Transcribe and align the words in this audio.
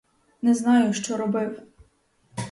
Не 0.41 0.53
знаю, 0.53 0.93
шо 0.93 1.17
робив. 1.17 1.59